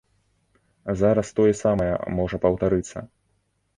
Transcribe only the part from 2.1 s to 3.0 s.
можа паўтарыцца.